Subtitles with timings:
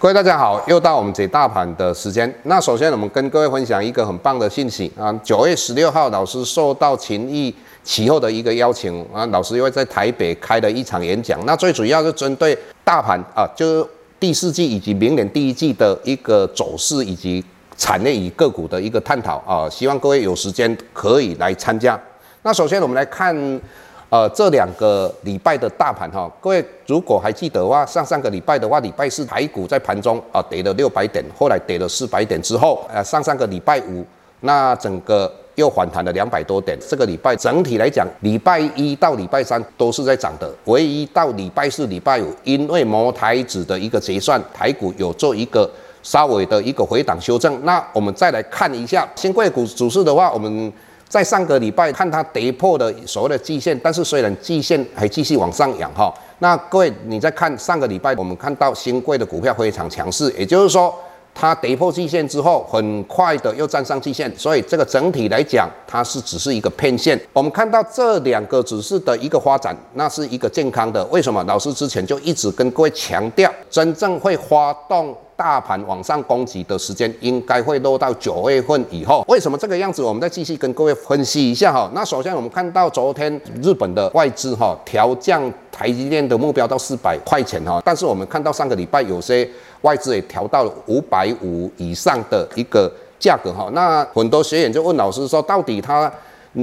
[0.00, 2.32] 各位大家好，又到我们解大盘的时间。
[2.44, 7.52] 那首先我们跟各位分享一个很棒的信息啊，九月十六号老师受到群益
[7.82, 11.44] 期货的一个邀请啊，老师又会在台北开了一场演讲。
[11.44, 13.88] 那最主要是针对大盘啊，就是
[14.20, 17.44] 第四季以及明年第一季的一个走势以及
[17.76, 22.00] 产业与个股的一个探讨啊，希望各位有时间可以来参加。
[22.42, 23.60] 那首先我们来看。
[24.10, 34.02] 呃，这两个礼拜的大盘哈，各位如果还记得的话，上上个礼拜的话，礼拜四台股在盘中啊跌了六百点，后来跌了四百点之后，呃，上上个礼拜五，
[34.40, 36.74] 那整个又反弹了两百多点。
[36.88, 45.70] 这个礼拜整体来讲，礼拜一到礼拜三都是在涨的，唯一到礼拜四、礼拜五，因为摩台指的一个结算，台股有做一个
[46.02, 47.62] 稍微的一个回档修正。
[47.66, 50.72] 那我们再来看一下新贵股指数的话，我们。
[51.08, 60.94] 在上个礼拜看它跌破的所谓的季线，但是虽然季线还继续往上扬哈，那各位你再看上个礼拜，我们看到新贵的股票非常强势，也就是说
[61.34, 67.18] 它跌破季线之后，很快的又站上季线，所以这个整体来讲，它是只是一个骗线。
[67.32, 71.04] 我们看到这两个指数的一个发展，那是一个健康的。
[71.06, 71.42] 为什么？
[71.44, 75.16] 老师之前就一直跟各位强调，真正会发动。
[75.38, 79.24] 大盘往上攻击的时间应该会落到九月份以后。
[79.28, 80.02] 为什么这个样子？
[80.02, 81.88] 我们再继续跟各位分析一下哈。
[81.94, 89.48] 那首先我们看到昨天日本的外资哈调降台积电的目标到四百块钱哈，但是我们看到上个礼拜有些
[89.82, 93.70] 外资也调到了五百五以上的一个价格哈。
[93.72, 96.12] 那很多学员就问老师说，到底他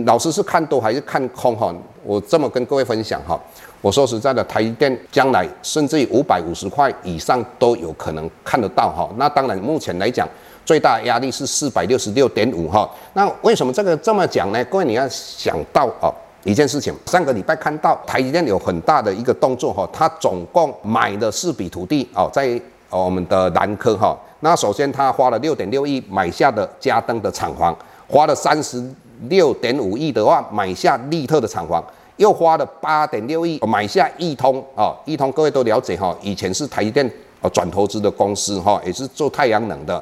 [0.06, 1.74] 老师是看多还是看空哈？
[2.04, 3.40] 我这么跟各位分享哈。
[3.86, 9.08] 我说实在的，台积电将来甚至于五百五十块以上都有可能看得到哈。
[9.16, 10.28] 那当然，目前来讲，
[10.66, 12.90] 最大压力是四百六十六点五哈。
[13.14, 14.66] 那为什么这个这么讲呢？
[14.66, 16.12] 各位你要想到哦
[16.44, 24.18] 一件事情，上个礼拜看到台积电有很大的一个动作哈，它总共买了四笔土地哦，在我们的南科哈。
[24.40, 28.84] 那首先他花了六点六亿买下的嘉登的厂房，花了三十
[29.30, 31.84] 六点五亿的话买下力特的厂房。
[32.18, 37.10] 又花了八点六亿买下亿通啊，亿通各位都了解哈，以前是台积电
[37.42, 40.02] 呃转投资的公司哈，也是做太阳能的。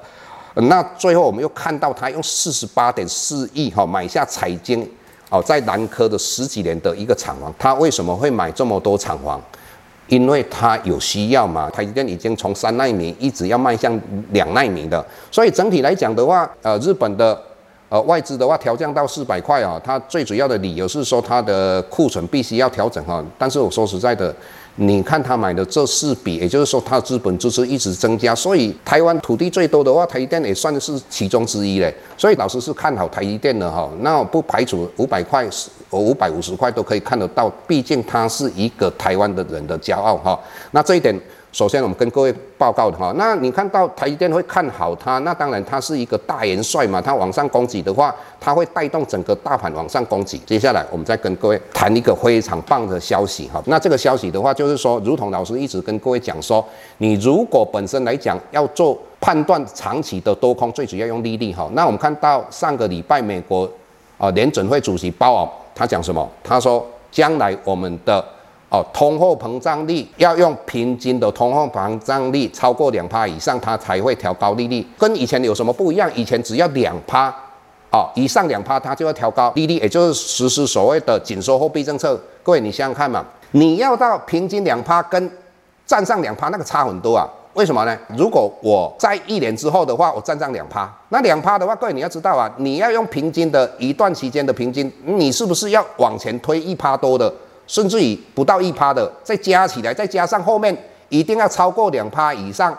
[0.56, 4.88] 那最后我们又看到他用四十八点四亿哈买下彩晶
[5.30, 9.42] 哦，在南科的十几年的一个厂房，他为什么会买这么多厂房？
[10.08, 11.68] 因为他有需要嘛。
[11.72, 14.00] 台积电已经从三纳米一直要迈向
[14.30, 17.42] 两纳米的，所以整体来讲的话，呃，日本的。
[17.90, 23.24] 呃，外资的话调降到四百块啊，它最主要的理由是说它的库存必须要调整哈。
[23.38, 24.36] 但是我说实在的，
[24.78, 31.94] 你看他买的这四笔，也就是说它资本支持一直增加，所以台湾土地最多的话，台积电也算是其中之一嘞。
[32.18, 35.48] 所以老师是看好台积电的哈，那不排除五百块、
[35.92, 40.40] 五百五十块都可以看得到，毕竟它是一个台湾的人的骄傲哈。
[40.72, 41.16] 那这一点。
[41.54, 50.40] 首先，我们跟各位报告的哈，那你看到台积电会看好它，那当然它是一个大元帅嘛，它往上攻击的话，它会带动整个大盘往上攻击。
[50.48, 53.62] 接下来，我们再跟各位谈一个非常棒的消息哈。
[53.68, 56.66] 那这个消息的话，就是说，如同老师一直跟各位讲说，
[56.98, 61.70] 你如果本身来讲要做判断长期的多空，最主要用利率哈。
[61.74, 63.70] 那我们看到上个礼拜美国
[64.18, 66.28] 啊联准会主席鲍尔他讲什么？
[66.44, 68.26] 他说将来我们的
[68.74, 74.84] 哦，通货膨胀率要用平均的通货膨胀率超过两趴以上，它才会调高利率。
[74.98, 76.10] 跟以前有什么不一样？
[76.16, 77.32] 以前只要两趴，
[77.92, 82.20] 哦，以上两趴它就要调高利率，也就是实施所谓的紧缩货币政策。
[82.42, 85.32] 各位，你想想看嘛，你要到平均两趴跟
[85.86, 87.30] 站上两趴，那个差很多啊。
[87.54, 87.96] 为什么呢？
[88.18, 97.32] 如果我在一年之后的话，我站上两趴，那两趴的话，各位你要知道啊，你要用平均的一段期间的平均，你是不是要往前推一趴多的？
[97.66, 100.76] 甚至于不到一趴的，再加起来，再加上后面
[101.10, 102.78] 一定要超过两趴以上，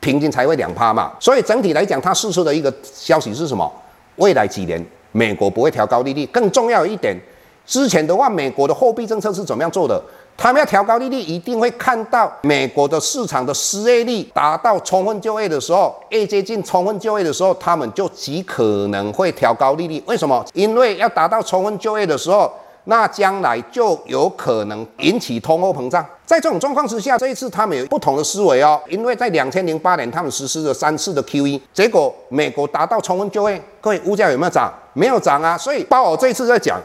[0.00, 1.12] 平均才会两趴嘛。
[1.20, 3.70] 所以整体来讲，它释出的一个消息是什么？
[4.16, 6.26] 未来几年美国不会调高利率。
[6.26, 7.16] 更重要一点，
[7.64, 10.02] 之前的话，美国的货币政策是怎么样做的？
[10.36, 20.02] 他们要调高利率，一定会看到美国的市场的失业率达到充分就业的时候，越接近充分就业的时候，他们就极可能会调高利率。
[20.06, 20.44] 为什么？
[20.54, 22.52] 因为要达到充分就业的时候。
[22.90, 26.04] 那将来就有可能引起通货膨胀。
[26.24, 34.72] 在这种状况之下，这一次他们有不同的思维哦，因为在两千零八年他们实施了三次的 QE，结果美国达到充分就业，各位物价有没有涨？
[34.94, 35.56] 没有涨啊。
[35.56, 36.80] 所以鲍尔这一次在讲，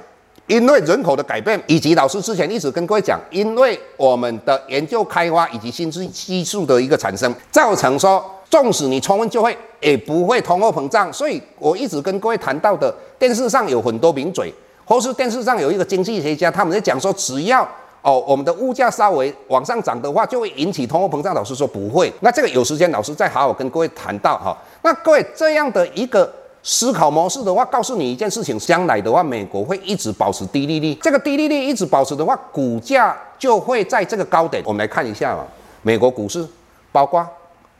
[0.48, 11.12] 因为人口的改变，以及老师之前一直跟各位讲，因为我们的研究开发以及新技技术的一个产生，造成说，纵使你充分就业，也不会通货膨胀。
[11.14, 14.54] 所以我一直跟各位谈到的，电视上有很多名嘴。
[14.86, 17.68] 或是电视上有一个经济学家，他们在讲说，只要
[18.02, 21.34] 哦，我们的物价稍微往上涨的话，就会引起通货膨胀。
[21.34, 24.58] 老师说不会，那这个有时间老师再好好跟各位谈到哈。
[24.82, 26.30] 那各位这样的一个
[26.62, 34.62] 思考模式的话，告诉你一件事情，将来的话，美国会一直保持低利率，这个低利率一直保持的话，股价就会在这个高点。
[34.66, 35.46] 我们来看一下啊，
[35.82, 36.46] 美国股市，
[36.92, 37.26] 包括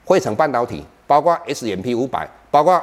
[0.06, 2.82] 汇成半导体，包括 S M P 五百，包括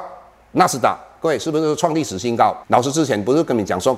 [0.51, 2.55] 纳斯达，各位是不是创历史新高？
[2.67, 3.97] 老师之前不是跟你讲说，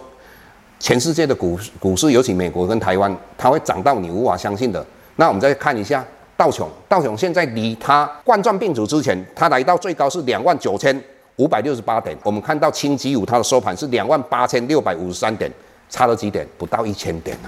[0.84, 4.86] 全世界的股股市，尤其美国跟台湾，它会涨到你无法相信的。
[5.16, 10.94] 那我们再看一下道琼，道琼现在离它冠状病毒之前，它来到最高是两万九千
[11.38, 12.14] 五百六十八点。
[12.22, 15.50] 我们看到星期五它的收盘是两万八千六百五十三点，
[15.90, 16.46] 差了几点？
[16.58, 17.48] 不到一千点啊！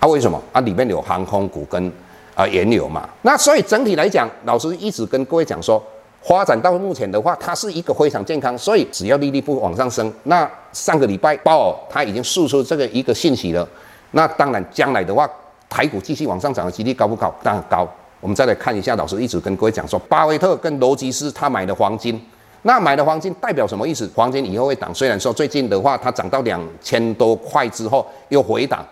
[0.00, 0.38] 啊，为什么？
[0.52, 1.90] 啊，里面有航空股跟
[2.34, 3.08] 啊原油嘛。
[3.22, 5.82] 那所以整体来讲，老师一直跟各位讲说。
[6.22, 13.66] 发展到目前的话，它是一个非常健康，所以只要利率不往上升，那上个礼拜鲍尔他已经释出这个一个信息了。
[14.10, 15.28] 那当然，将来的话，
[15.68, 17.32] 台股继续往上涨的几率高不高？
[17.42, 17.88] 当然高。
[18.18, 22.20] 我们再来看一下，老师一直跟各位讲说，巴菲特跟罗吉斯他买的黄金，
[22.62, 24.10] 那买的黄金代表什么意思？
[24.14, 28.84] 黄金以后会涨，虽然说最近的话它涨到两千多块之后又回档，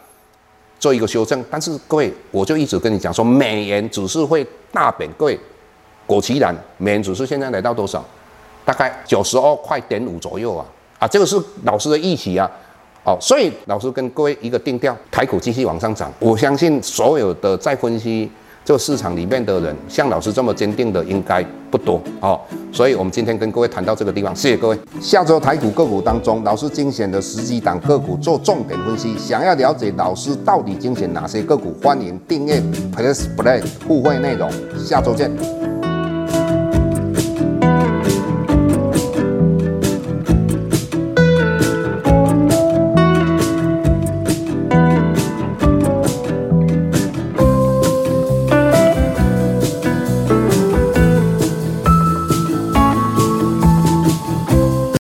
[0.78, 5.40] 做一个修正，但是各位，我就一直跟你讲说，美元只是会大贬，各位。
[6.06, 8.04] 果其然，美元指数现在来到多少？
[8.64, 10.64] 大概九十二块点五左右啊！
[10.98, 12.50] 啊，这个是老师的预期啊。
[13.04, 16.10] 哦，所以老师跟各位一个定调，台股继续往上涨。
[16.18, 18.30] 我相信所有的在分析
[18.64, 22.40] 这个市场里面的人，像老师这么坚定的应该不多哦。
[22.72, 24.78] 所以我们今天跟各位谈到这个地方，谢谢各位。
[25.02, 29.14] 下周台股个股当中，老师精选的十几档个股做重点分析。
[29.18, 32.58] 想要了解老师到底精选哪些个股，欢迎订阅
[32.96, 34.50] Plus Play 互惠内容。
[34.78, 35.63] 下周见。